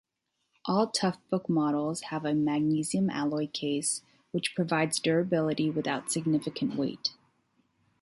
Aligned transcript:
All 0.65 0.87
Toughbook 0.91 1.47
models 1.47 2.01
have 2.09 2.25
a 2.25 2.33
magnesium 2.33 3.11
alloy 3.11 3.47
case, 3.53 4.01
which 4.31 4.55
provides 4.55 4.99
durability 4.99 5.69
without 5.69 6.11
significant 6.11 6.75
weight. 6.75 7.11